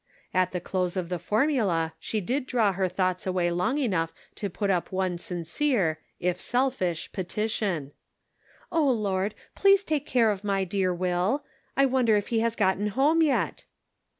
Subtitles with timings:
[0.33, 4.49] At the close of the formula she did draw her thoughts away long enough to
[4.49, 7.91] put up one sincere, if selfish, petition:"
[8.71, 11.45] Oh, Lord, take care of my dear Will.
[11.77, 13.65] I wonder if lie has got home yet?"